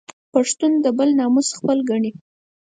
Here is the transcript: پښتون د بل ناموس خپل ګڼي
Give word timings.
پښتون 0.33 0.71
د 0.83 0.85
بل 0.97 1.09
ناموس 1.19 1.47
خپل 1.57 1.77
ګڼي 1.89 2.11